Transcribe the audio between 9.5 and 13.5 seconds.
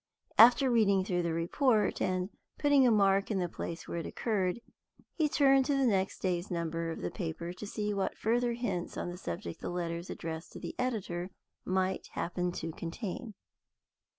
the letters addressed to the editor might happen to contain.